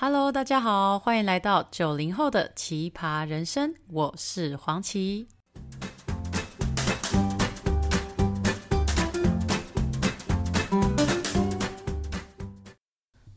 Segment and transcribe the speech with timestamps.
[0.00, 5.26] Hello，大家好，欢迎来到九零后的奇葩人生，我是黄琦。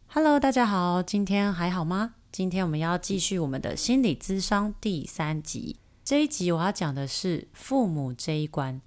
[0.09, 2.13] Hello，大家好，今天还好吗？
[2.31, 5.77] 今天我们要继续我们的心理咨商第三集。
[6.03, 8.79] 这一集我要讲的是父母这一关。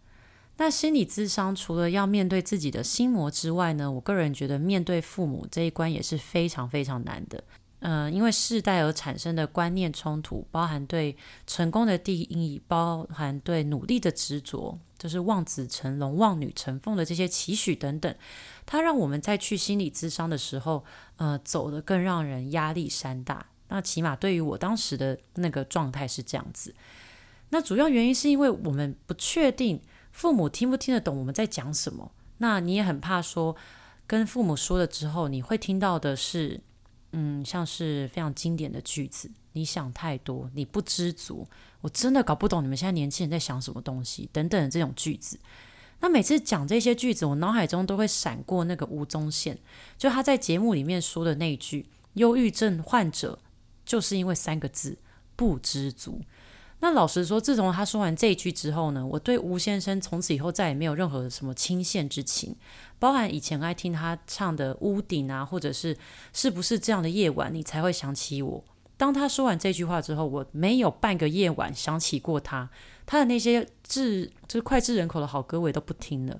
[0.59, 7.43] 那心理咨商除了要面对自己的心魔之外呢，我个人觉得面对父母这一关也是非常非常难的。
[7.87, 11.15] 嗯、因为世代而产生的观念冲突，包含对
[11.47, 18.15] 成功的定义，包含对努力的执着，就是望子成龙、望女成凤的这些期许等等，
[18.65, 20.83] 它让我们在去心理咨商的时候，
[21.17, 23.45] 呃，走得更让人压力山大。
[23.69, 26.75] 那起码对于我当时的那个状态是这样子。
[27.51, 29.79] 那主要原因是因为我们不确定
[30.11, 33.55] 父母听不听得懂我们在讲什么，那你也很怕说
[34.07, 36.63] 跟父母说了之后，你会听到的是。
[37.17, 41.47] 嗯，像是非常经典的句子，你想太多，你不知足，
[41.81, 45.39] 我真的搞不懂你们现在年轻人在想什么东西，等等这种句子。
[46.01, 49.57] 那每次讲这些句子，我脑海中都会闪过那个吴宗宪，
[49.97, 53.39] 就他在节目里面说的那一句：忧郁症患者
[53.87, 54.99] 就是因为三个字，
[55.37, 56.21] 不知足。
[56.81, 62.55] 那老实说，自从他说完这一句之后呢，我对吴先生从此以后再也没有任何什么倾羡之情，
[62.99, 65.97] 包含以前爱听他唱的《屋顶》啊，或者是
[66.35, 68.63] 是不是这样的夜晚你才会想起我。
[68.99, 72.69] 当他说完这句话之后，我没有半个夜晚想起过他，
[73.07, 76.39] 他的那些至就是脍炙人口的好歌我也都不听了。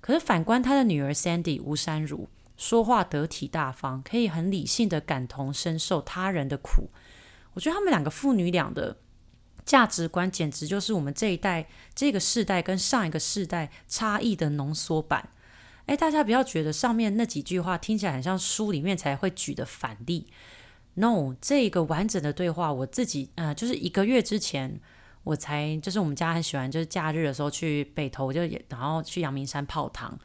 [0.00, 6.90] 可是反观他的女儿 Sandy 吴珊如，说话得体大方，可以很理性的感同身受他人的苦。
[7.52, 8.96] 我觉得他们两个父女俩的。
[9.64, 15.28] 价值观简直就是我们这一代、这个世代跟上一个世代差异的浓缩版。
[15.86, 20.26] 诶，大家不要觉得上面那几句话听起来很像书里面才会举的反例。
[20.94, 24.80] No，这个完整的对话，我自己呃，就是一个月之前
[25.24, 30.18] 我才，就是我们家很喜欢，就是假日的时候去北投，就然后去阳明山泡汤。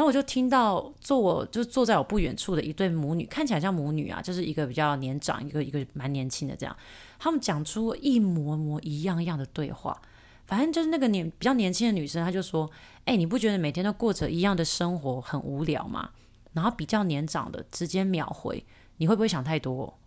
[0.00, 6.74] 然后我就听到坐我就坐在我不远处的一对母女，看起来像母女啊，就是一个比较年长，一个一个蛮年轻的这样。
[7.18, 10.00] 他们讲出一模模一样一样的对话，
[10.46, 12.70] 反正就是那个年比较年轻的女生，她就说
[13.04, 16.08] ：“哎，你不觉得每天都过着一样的生活很无聊吗？”
[16.54, 18.64] 然后比较年长的直接秒回
[18.96, 19.98] ：“你会不会想太多？”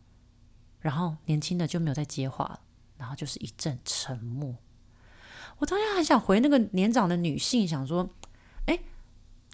[0.81, 2.59] 然后年轻的就没有再接话了，
[2.97, 4.55] 然后就是一阵沉默。
[5.59, 8.09] 我当时很想回那个年长的女性，想说。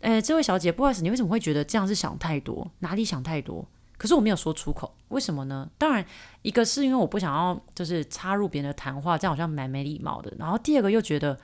[0.01, 2.71] 哎，这位小姐，不好意思，你为什么会觉得这样是想太多？
[2.79, 3.67] 哪里想太多？
[3.97, 5.69] 可是我没有说出口，为什么呢？
[5.77, 6.05] 当然，
[6.41, 10.33] 一个是因为我不想要就是插入别人的谈话，这样好像蛮没礼貌的。
[10.39, 11.37] 然后第二个又觉得，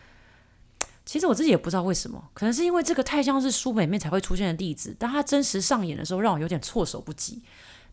[1.05, 7.41] 其实我自己也不知道为什么，可能是因为这个太像是书本里面才会出现的例子，当它真实上演的时候，让我有点措手不及。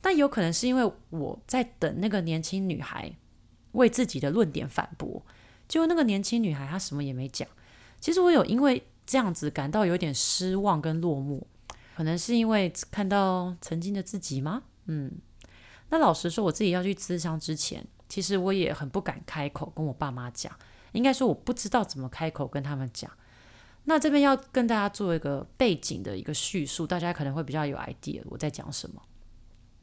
[0.01, 3.13] 但有可能是因为我在等那个年轻女孩
[3.73, 5.25] 为自己的论点反驳，
[5.67, 7.49] 结果那个年轻女孩她什么也没讲。
[8.01, 8.85] 其实我有因为。
[9.07, 11.43] 这样子感到有点失望跟落寞，
[11.97, 14.63] 可能是因为看到曾经的自己吗？
[14.87, 15.11] 嗯，
[15.91, 20.53] 那老实说，我自己要去咨商之前，其实我也很不敢开口跟我爸妈讲，
[20.93, 23.11] 应该说我不知道怎么开口跟他们讲。
[23.85, 29.03] 那这边要跟大家做一个背景的一个叙述，大家可能会比较有 idea 我在讲什么。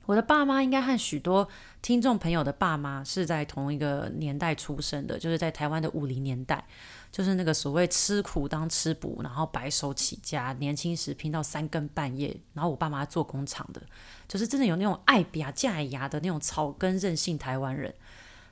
[0.10, 1.48] 我的爸妈应该和许多
[1.84, 6.66] 听众朋友的爸妈是在同一个年代出生的，就是在台湾的五零年代，
[7.12, 13.80] 就是那个所谓吃苦当吃补，然后白手起家，年轻时拼到三更半夜，然后我爸妈做工厂的，
[14.28, 17.94] 就是真的有那种爱表架牙的那种草根任性台湾人。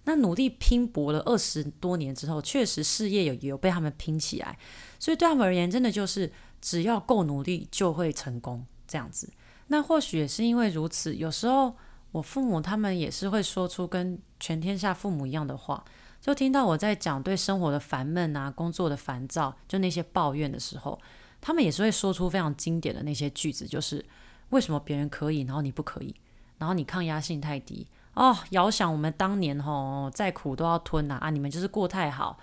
[0.04, 4.60] 那努力拼搏了二十多年之后，确实事业有有被他们拼起来，
[5.00, 6.32] 所以对他们而言，真的就是
[6.62, 9.28] 只要够努力就会成功这样子。
[9.68, 11.76] 那或许也是因为如此，有时候
[12.12, 15.84] 我父母他们也是会说出跟全天下父母一样的话，
[16.22, 21.00] 就听到我在讲对生活的烦闷啊、工作的烦躁，就那些抱怨的时候，
[21.42, 24.04] 他们也是会说出非常经典的那些句子，就是
[24.50, 26.16] 为什么别人可以，然后你不可以，
[26.58, 32.40] 然后你抗压性太低哦，遥想我们当年吼，再苦都要吞呐啊，你们就是过太好，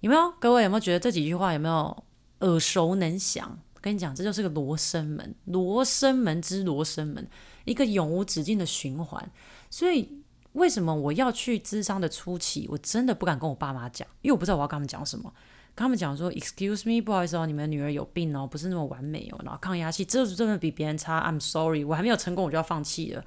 [0.00, 0.32] 有没有？
[0.38, 2.04] 各位有没有觉得这几句话有没有
[2.40, 3.58] 耳熟能详？
[3.86, 7.24] 跟你讲，这就是个罗生门，罗生门之罗生门，
[7.64, 9.30] 一个永无止境的循环。
[9.70, 10.24] 所以，
[10.54, 15.32] 为什么我要去咨商的初期，我真的不敢跟我爸妈讲，因为我不知道我要跟他们讲什么。
[15.76, 21.20] 跟他们讲说，Excuse me，不好意思哦，你们女儿有病哦，不是那么完美哦，然后抗压性这真的比别人差。
[21.20, 23.24] I'm sorry，我还没有成功，我就要放弃了。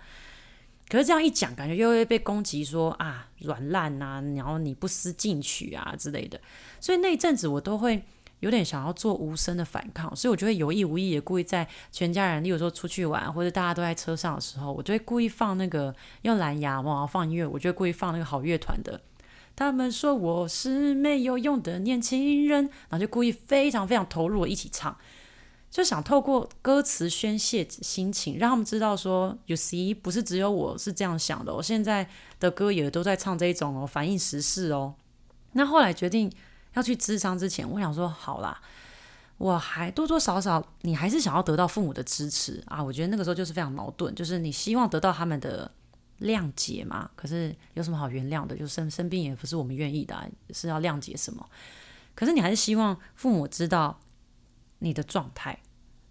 [0.90, 6.38] 可是这样一讲，感觉又会被攻击说啊，软烂啊，然后你不思进取啊之类的。
[6.82, 8.04] 所以那一阵子我都会。
[8.42, 19.02] 有点想要做无声的反抗，所以我就会有意无意也故意在全家人，例如说出去玩或者大家都在车上的时候，我就会故意放那个用蓝牙嘛放音乐，我就会故意放那个好乐团的。
[19.56, 24.96] 他们说我是没有用的年轻人，然后就故意非常非常投入的一起唱，
[25.70, 32.08] 就想透过歌词宣泄心情，让他们知道说，You see，不是只有我是这样想的，我现在
[32.40, 34.96] 的歌也都在唱这一种哦，反映时事哦。
[35.52, 36.32] 那后来决定。
[36.74, 38.62] 要去咨商之前，我想说好啦，
[39.38, 42.84] 我还多多少少你还是想要得到父母的支持啊。
[42.84, 45.70] 我觉得那个时候就是非常矛盾，就是你希望得到他们的
[46.20, 48.56] 谅解嘛，可是有什么好原谅的？
[48.56, 51.44] 就生生病也不是我们愿意的，是要谅解什么？
[52.14, 54.00] 可是你还是希望父母知道
[54.80, 55.58] 你的状态，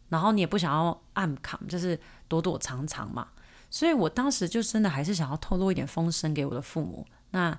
[0.08, 3.28] 然后你也不想要暗扛，就是躲躲藏藏嘛。
[3.70, 7.06] 所以我当时就真的还是想要透露一点风声给我的父母。
[7.31, 7.56] 那。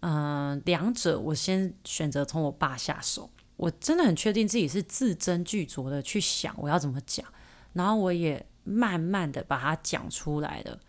[0.00, 3.30] 嗯、两者我先选择从我爸下手。
[3.56, 7.26] 我真的很确定自己是字斟句酌的去想我要怎么讲，
[7.74, 10.80] 然后我也慢慢的把它讲出来了。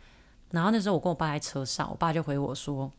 [0.52, 2.90] 然后那时候我跟我爸在车上，我爸就回我说：“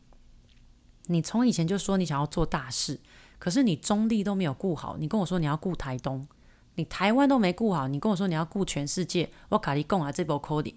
[1.09, 3.01] 你从以前就说你想要做大事，
[3.39, 4.99] 可是你中立都没有顾好。
[4.99, 6.27] 你跟我说你要顾台东，
[6.75, 9.31] 你台湾都没顾好，你跟我说你要顾全世界。
[9.49, 10.77] 我卡利贡啊，这波 coding，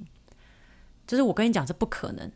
[1.05, 2.31] 就是我跟你讲这不可能。”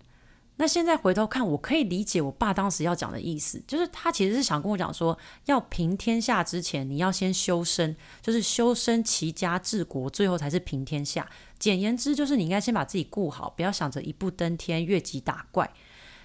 [0.62, 11.26] 那现在回头看，我可以理解我爸当时要讲的意思，就是他其实是想跟我讲说，要平天下之前，你要先修身，就是修身齐家治国，最后才是平天下。
[11.58, 15.72] 简言之，就是你应该先把自己顾好，不要想着一步登天、越级打怪。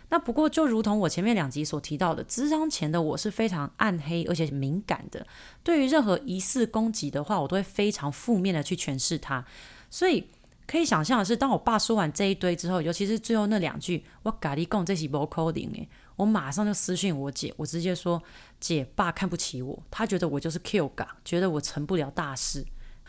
[0.09, 5.25] 那不过，就如同我前面两集所提到的，智商前的我是非常暗黑而且敏感的，
[5.63, 9.45] 对于任何疑似攻击的话，我都会非常负面的去诠释它，
[9.89, 10.27] 所以。
[10.67, 18.23] 可以想象的是，当我爸说完这一堆之后，尤其是最后那两句“我咖喱贡这是无可能诶”，我马上就私讯我姐，我直接说
[18.59, 22.65] ：“姐，爸看不起我，他觉得我就是 Q 嘎，觉得我成不了大事。”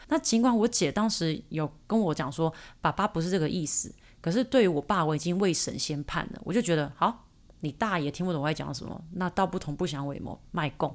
[0.10, 7.26] 那尽管我姐当时有跟我讲说，爸爸不是这个意思，可是对于我爸，我已经未审先判了，我就觉得好，
[7.62, 10.94] 你大爷听不懂我在讲什么，那道不同不相为谋，卖供。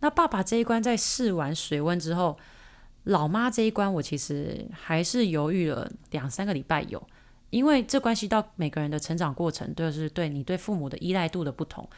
[0.00, 2.36] 那爸爸这一关在试完水温之后。
[3.04, 7.02] 老妈这一关，我其实还是犹豫了两三个礼拜有，
[7.48, 11.88] 因为这关系到每个人的成长过程，都是对你对父母的依赖度的不同，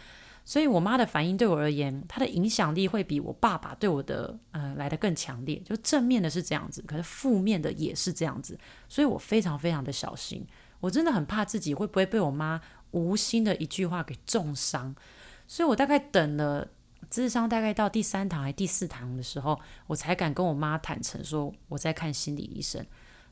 [0.44, 5.60] 所以我妈的反应对我而言，她的影响力会比我爸爸对我的呃来得更强烈。
[5.64, 8.56] 就正面的是这样子，可是负面的也是这样子，
[8.88, 10.46] 所以我非常非常的小心，
[10.78, 12.60] 我真的很怕自己会不会被我妈
[12.92, 14.94] 无心的一句话给重伤，
[15.48, 16.68] 所以我大概等了。
[17.12, 22.84] 智商大概到第三堂还第四堂的时候，我才敢跟我妈坦诚说我在看心理医生。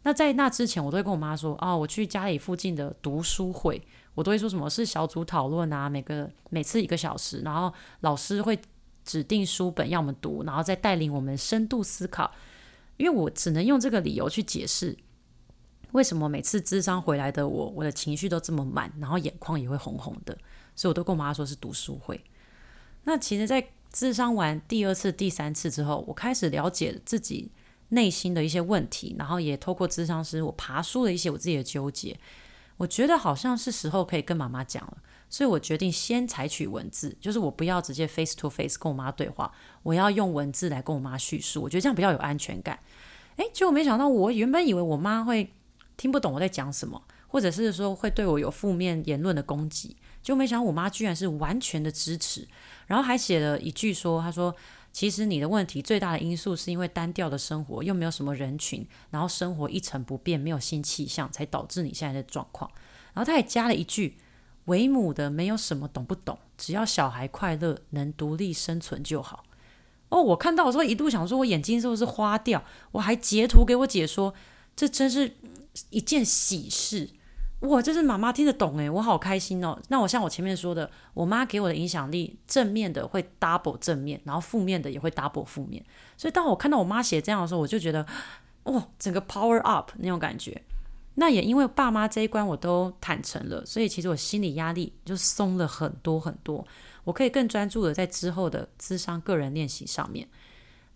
[0.03, 3.81] 那在那之前，我都会跟我妈说哦，我去家里附近的读书会，
[4.15, 8.61] 我都会说什么是小组讨论啊，每个每次一个小时，然后老师会
[9.03, 12.31] 指定书本要我们读，然后再带领我们深度思考。
[12.99, 14.95] 因为我只能用这个理由去解释
[15.93, 20.37] 为什么每次智商回来的我，我的情绪都这么满，然后眼眶也会红红的，
[20.77, 22.23] 所以我都跟我妈说是读书会。
[23.05, 27.51] 那其实，在咨商完第二次、第三次之后，我开始了解自己
[27.89, 32.19] 内心的一些问题，然后也透过咨商师，我爬梳了一些我自己的纠结。
[32.77, 34.99] 我觉得好像是时候可以跟妈妈讲了，
[35.29, 39.53] 所以我决定先采取文字，就是我不要直接 face to face 跟我妈对话，
[39.83, 41.61] 我要用文字来跟我妈叙述。
[41.61, 42.79] 我觉得这样比较有安全感。
[43.37, 45.53] 诶，结果没想到，我原本以为我妈会
[45.97, 52.47] 听不懂我在讲什么，或者是说会对我有负面言论的攻击，就没想到我妈居然是完全的支持。
[52.87, 54.55] 然后还写了一句说：“她说，
[54.93, 62.71] 其实你的问题最大的因素是因为单调的生活，又没有什么人群，然后生活一成不变，没有新气象，才导致你现在的状况。”
[63.15, 64.19] 然后她还加了一句
[64.67, 69.45] ：“为母的没有什么懂不懂，只要小孩快乐，能独立生存就好。”
[70.11, 72.65] 哦，我看到的时候一度想说，我眼睛是不是花掉？
[72.91, 74.35] 我还截图给我姐说
[74.75, 75.37] ：“这真是
[75.91, 77.11] 一件喜事。”
[77.61, 79.79] 哇，这是妈妈听得懂诶，我好开心哦。
[79.89, 85.85] 那我像我前面说的，我妈给我的影响力，正面的会 double 正面，然后负面的也会 double 负面。
[86.17, 88.07] 所以当我看到我妈写这样的时候，我就觉得，
[88.63, 90.63] 哇， 整个 power up 那种感觉。
[91.17, 96.67] 那也因为爸妈这一关我都坦诚了，所以其实我心理压力就松了很多很多。
[97.05, 100.27] 我可以更专注的在之后的智商个人练习上面。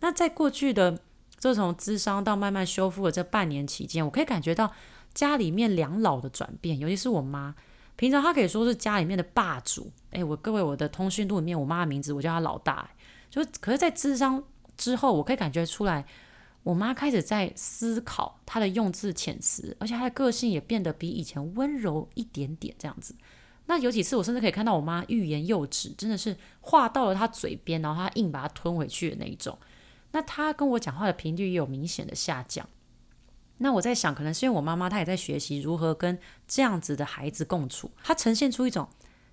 [0.01, 0.99] 那在过去的
[1.39, 4.73] 这从智商到慢慢修复的这半年期间，我可以感觉到。
[5.15, 7.55] 家里面两老的转变，尤其是我妈，
[7.97, 9.91] 平常她可以说是家里面的霸主。
[10.11, 12.91] 哎，我各位，我的通讯录里面，我妈的名字我叫她老大。
[13.31, 14.43] 就可是，在智商
[14.77, 16.05] 之后，我可以感觉出来，
[16.63, 23.15] 我妈开始在思考她的用字遣词，而且她的个性也变得比以前温柔一点点这样子。
[23.67, 29.59] 那有几次，我甚至可以看到我妈欲言又止，真的是话到了她嘴边，然后她硬把它吞回去的那一种。
[30.13, 32.69] 那她跟我讲话的频率也有明显的下降。
[33.65, 38.87] 那我在想，可能是因为我妈妈她也在学习如何跟这样子的孩子共处，她呈现出一种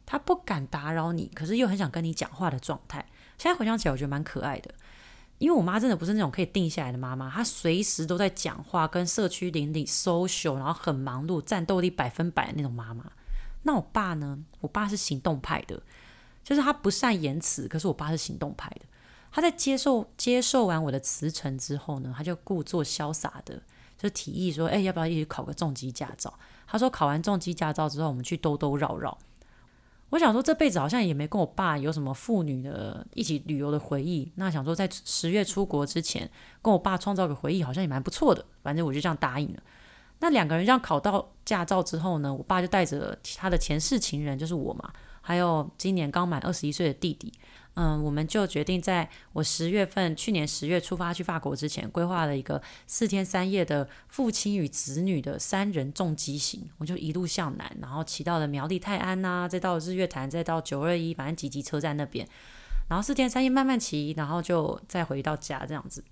[0.06, 3.06] 她不敢打扰你，可是又很想跟你讲话的状态。
[3.38, 4.74] 现在回想起来，我觉得蛮可爱的。
[5.38, 13.12] 因为我妈真的不是那种可以定下来的妈妈，她随时都在讲话，跟社区邻里 social，然后很忙碌，战斗力百分百的那种妈妈。
[13.64, 14.40] 那我爸呢？
[14.62, 15.84] 我爸是行动派的，
[16.42, 18.86] 就是他不善言辞，可是我爸是行动派的。
[19.30, 23.62] 他在接受接受完我的辞呈之后呢，他就故作潇洒的
[24.02, 26.34] 就提议说：“哎，要不要一起考个重机驾照？”
[26.66, 29.16] 他说：“考完重机驾照之后，我们去兜兜绕绕。”
[30.10, 34.30] 我想说，这辈子好像也没跟我爸有什么父女的一起旅游的回忆。
[34.36, 36.30] 那想说，在十月出国之前，
[36.62, 38.44] 跟我爸创造个回忆，好像也蛮不错的。
[38.64, 39.62] 反正我就这样答应了。
[40.20, 44.92] 那两个人这样考到驾照之后呢，我爸就带着他的前世情人，就是我嘛，
[45.22, 47.32] 还有今年刚满二十一岁的弟弟。
[47.76, 56.70] 嗯，我们就决定在我十月份，去年十月出发去法国之前，规划了一个四天三夜的父亲与子女的三人重机行。
[56.80, 62.28] 我就一路向南，然后骑到了苗栗泰安呐、再到日月潭，再到九二一，反正几级车站那边，
[62.90, 66.04] 然后四天三夜慢慢骑，然后就再回到家这样子。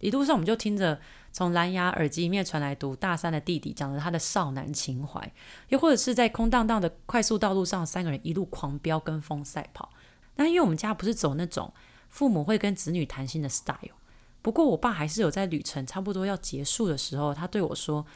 [0.00, 1.00] 一路上我们就听着
[1.32, 5.32] 从蓝牙耳机里面传来读大三的弟弟讲着他的少男情怀，
[5.70, 9.90] 又或者是在空荡荡的快速道路上，三个人一路狂飙跟风赛跑。
[10.36, 11.72] 那因为我们家不是走那种
[12.08, 13.96] 父母会跟子女谈心的 style，
[14.42, 18.06] 不过我爸还是有在旅程差不多要结束的时候，他对我说：“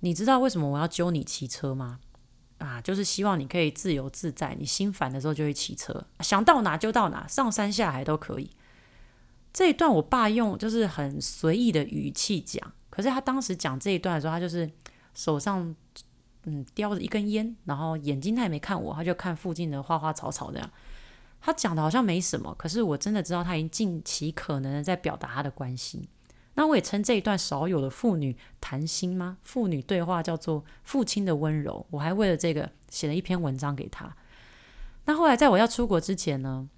[0.00, 1.98] 你知道为什么我要揪你骑车吗？
[2.58, 8.50] 啊，就是希望你可以自由自在，你心烦的时候就会骑车，想到哪就到哪，上山下海都可以。”
[9.52, 14.70] 这一段我爸用就是很随意的语气讲，可是他当时讲这一段的时候，他就是
[15.12, 15.74] 手上
[16.44, 20.70] 嗯叼着一根烟，然后眼睛他也没看我，他就看附近的花花草草这样。
[21.44, 26.06] 他讲的好像没什么，可是我真的知道他已经尽其可能的在表达他的关心。
[26.54, 29.38] 那我也称这一段少有的父女谈心吗？
[29.42, 31.84] 父女对话叫做父亲的温柔。
[31.90, 34.14] 我还为了这个写了一篇文章给他。
[35.06, 36.68] 那后来在我要出国之前呢，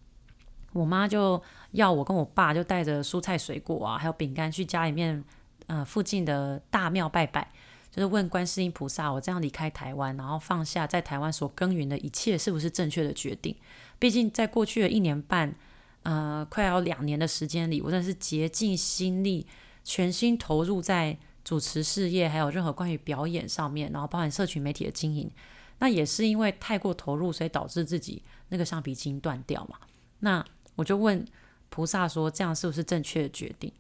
[0.72, 1.42] 我妈就
[1.72, 5.22] 要我跟我爸就带着蔬菜水果啊，还有饼干去家里面
[5.66, 7.50] 呃附近的大庙拜拜。
[7.90, 13.56] 就是问观世音菩萨，我这样离开台湾，然后放下在台湾所耕耘的一切，是不是正确的决定？
[13.98, 15.54] 毕竟在过去的一年半，
[16.02, 19.46] 呃，快要两年的时间里，我真的是竭尽心力，
[19.82, 25.30] 全心投入在主持事业，还有任何关于表演上面，然后包含社群媒体的经营。
[25.78, 29.76] 那也是因为太过投入，所以导致自己那个橡皮筋断掉嘛。
[30.20, 30.44] 那
[30.76, 31.24] 我就问
[31.68, 33.72] 菩萨说，这样是不是正确的决定？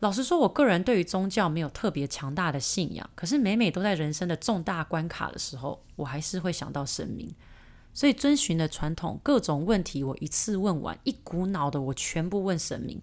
[0.00, 7.34] 老实说，我个人对于宗教没有特别强大的信仰，可是每每都在人生的重大关卡的时候，我还是会想到神明。
[7.96, 13.00] 所以遵循的传统，各种问题我一次问完，一股脑的我全部问神明。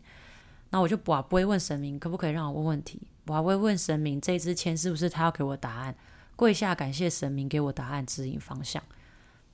[0.70, 3.02] 那我就不不会问神明，可不可以让我问问题？
[3.26, 5.96] 我还会问神明，这支签是不是他要给我答案？
[6.36, 8.84] 跪下感谢神明给我答案，指引方向。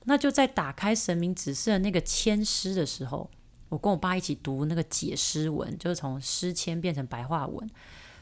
[0.04, 3.30] 那就在打开神明指示的那个签诗的时候。
[3.70, 7.70] 我跟我爸一起读那个解诗文，就是从诗签变成白话文。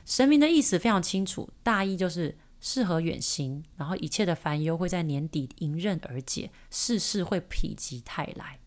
[0.04, 8.58] 神明的意思非常清楚，大意就是适合远行，然后一切的烦忧会在年底迎刃而解，事事会否极泰来。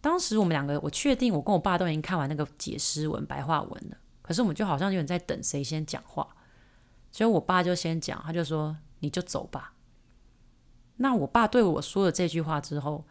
[0.00, 6.36] 当时我们两个，我确定我跟我爸都已经看完那个解诗文白话文了，可是我们就好像有点在等谁先讲话，
[7.10, 9.74] 所以我爸就先讲，他就说：“你就走吧。”
[10.96, 13.06] 那我爸对我说了这句话之后，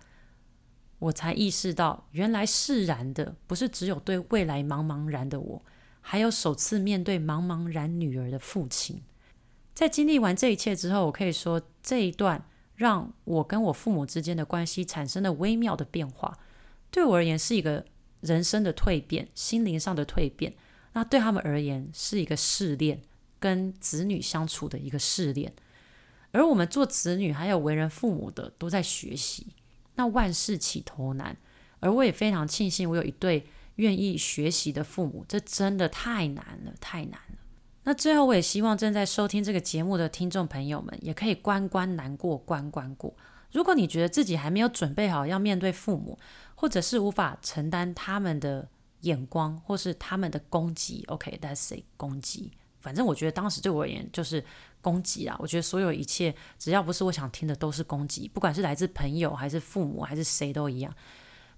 [1.00, 5.66] 我才意识到，原来释然的不是只有对未来茫茫然的我，
[6.02, 9.02] 还有首次面对茫茫然女儿的父亲。
[9.74, 12.44] 在经历完这一切之后，我可以说，这一段
[12.76, 16.38] 让我跟我父母之间的关系产生了微妙的变化。
[16.90, 17.86] 对我而言，是一个
[18.20, 20.54] 人生的蜕变，心灵上的蜕变。
[20.94, 23.02] 那对他们而言，是一个试炼，
[23.40, 25.54] 跟子女相处的一个试炼。
[26.32, 29.48] 而我们做子女，还有为人父母的，都在学习。
[29.96, 31.38] 那万事起头难，
[31.80, 35.26] 而我也非常庆幸，我有一对愿意学习的父母。
[35.28, 37.38] 这真的太难了，太难了。
[37.84, 43.14] 那最后，我也希望正在收听这个节目的听众朋友们，也可以关关难过关关过。
[43.52, 46.18] 如果你觉得自己还没有准备好要面对父母，
[46.56, 48.68] 或者是无法承担他们的
[49.02, 52.52] 眼光，或是他们的攻击，OK，that's、okay, 攻击。
[52.80, 54.44] 反正我觉得当时对我而言就是。
[54.84, 55.38] 攻击啊！
[55.40, 58.28] 我觉得所有一切，只要不是我想听的，都是攻击。
[58.28, 60.92] 不管是来自朋友，还是父母，还是谁都一样。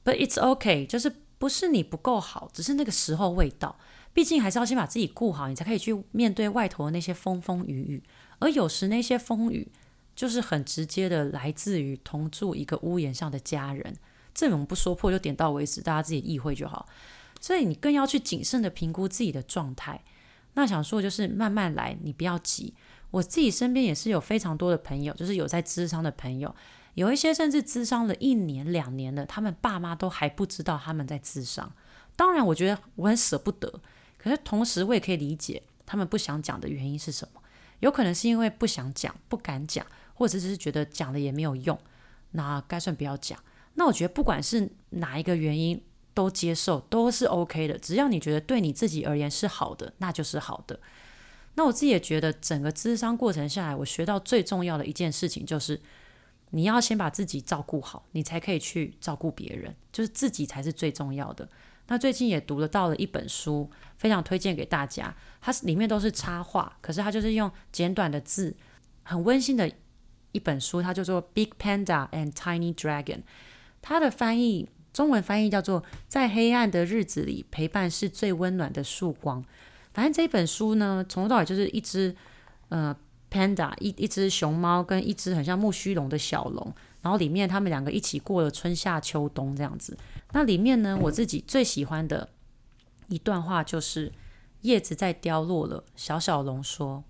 [0.03, 1.10] But it's OK，就是
[1.43, 3.75] 不是你不够好，只是那个时候未到。
[4.13, 8.03] 毕竟还是要先把自己顾好，你才可以去面对外头的那些风风雨雨。
[8.39, 9.67] 而有时那些风雨，
[10.15, 13.93] 就是很直接的来自于同住一个屋檐上的家人。
[14.33, 16.88] 这种不说破就点到为止，大家自己意会就好。
[17.41, 20.01] 所以你更要去谨慎的评估自己的状态。
[20.53, 22.73] 那想说就是慢慢来，你不要急。
[23.12, 26.55] 我自己身边也是有非常多的朋友，就是有在咨商的朋友，
[26.93, 31.71] 有一些甚至咨商了一年两年的，他们爸妈都还不知道他们在咨商。
[32.15, 33.81] 当然，我觉得我很舍不得，
[34.17, 37.41] 可是同时我也可以理解他们不想讲的原因是什么。
[37.79, 41.77] 有可能是因为不想讲、不敢讲，或者只是觉得讲了也没有用，
[42.31, 43.38] 那该算不要讲。
[43.73, 45.83] 那我觉得不管是哪一个原因，
[46.13, 47.77] 都接受都是 OK 的。
[47.79, 50.79] 只要你觉得对你自己而言是好的，那就是好的。
[51.55, 55.81] 那我自己也觉得，整个咨商过程下来，我学到最重要的一件事情就是，
[56.55, 61.50] 你要先把自己照顾好，你才可以去照顾别人，就是自己才是最重要的。
[61.88, 65.13] 那最近也读了到了一本书，非常推荐给大家。
[65.41, 68.55] 它里面都是插画，可是它就是用简短的字，
[69.01, 69.69] 很温馨的
[70.31, 70.79] 一本书。
[70.79, 73.03] 它叫做《Big Panda and Tiny Dragon》，
[73.81, 79.43] 它的翻译中文翻译叫做“在黑暗的日子里，陪伴是最温暖的曙光”。
[79.91, 82.15] 反正这本书呢，从头到尾就是一只
[82.69, 82.95] 呃
[83.34, 89.98] panda，一一只熊猫跟一只很像木须龙的小龙，然后里面他们两个一起过了春夏秋冬这样子。
[90.34, 92.30] 那里面呢，我自己最喜欢的
[93.08, 94.12] 一段话就是：
[94.62, 97.04] 叶子在凋落了，小小龙说：“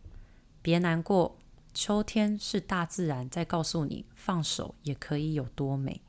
[0.64, 1.38] 别难过，
[1.74, 6.02] 秋天是大自然在告诉你，放手也可以有多美。”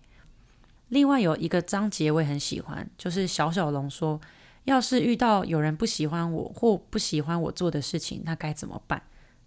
[0.88, 4.20] 另外有一个章节我也很喜欢，就是小小龙说
[4.64, 9.02] ：“要是遇到有人不喜欢我或不喜欢我做的事情，那该怎么办？”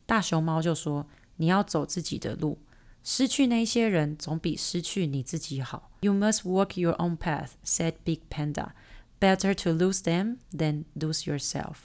[0.08, 1.06] 大熊猫就说
[1.38, 2.58] ：“你要走自己的路。”
[3.04, 5.92] 失去那些人，总比失去你自己好。
[6.00, 8.70] You must walk your own path," said Big Panda.
[9.20, 11.76] "Better to lose them than lose yourself."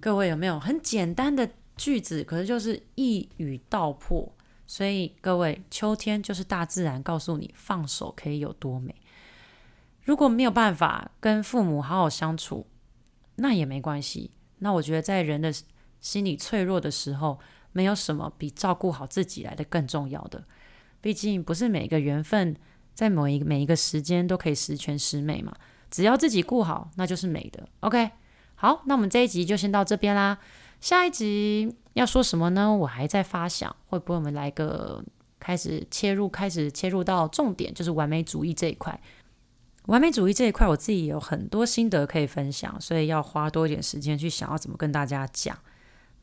[0.00, 2.22] 各位有没有很简单的句子？
[2.22, 4.32] 可是就是一语道破。
[4.66, 8.94] 所以各位，秋天就是大自然告诉你，放手可以有多美。
[10.02, 12.66] 如果没有办法跟父母好好相处，
[13.36, 14.30] 那也没关系。
[14.58, 15.52] 那我觉得，在人的
[16.06, 17.36] 心理脆弱的时候，
[17.72, 20.44] 没有什么比照顾好自己来的更重要的，
[21.00, 22.54] 毕竟不是每一个缘分
[22.94, 25.52] 在某一每一个时间都可以十全十美嘛。
[25.90, 27.68] 只要自己顾好，那就是美的。
[27.80, 28.12] OK，
[28.54, 30.38] 好，那我们这一集就先到这边啦。
[30.80, 32.72] 下一集要说什么呢？
[32.72, 35.04] 我还在发想，会不会我们来个
[35.40, 39.00] 开始切入，开始切入到重点，就是完美主义这一块。
[39.86, 45.58] 完美主义这一块，我自己有很多心得可以分享，所以要花多一点时间去想要怎么跟大家讲。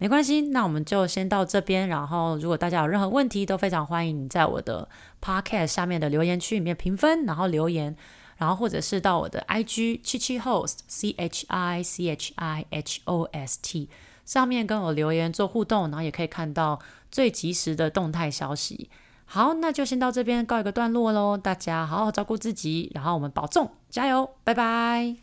[0.03, 1.87] 没关系，那我们就先到这边。
[1.87, 4.89] 然后，如果大家有任何问题，都非常欢迎你在我的
[5.21, 7.95] Podcast 下面的留言区里面评分，然后留言，
[8.35, 13.87] 然后或者是到我的 IG chichhost c h i c h i h o s t
[14.25, 16.77] 上面跟我留言做互动，然后也可以看到
[17.09, 18.89] 最及时的动态消息。
[19.23, 21.37] 好，那就先到这边告一个段落喽。
[21.37, 25.22] 大家好好照顾自己，然后我们保重，加油，拜拜。